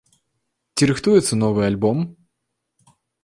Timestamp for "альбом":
1.69-1.97